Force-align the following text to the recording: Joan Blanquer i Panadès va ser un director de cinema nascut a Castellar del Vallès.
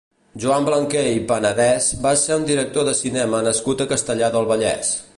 Joan 0.43 0.63
Blanquer 0.69 1.03
i 1.17 1.21
Panadès 1.31 1.91
va 2.07 2.15
ser 2.23 2.39
un 2.41 2.49
director 2.49 2.91
de 2.91 2.97
cinema 3.05 3.47
nascut 3.51 3.85
a 3.85 3.91
Castellar 3.95 4.35
del 4.39 4.53
Vallès. 4.55 4.97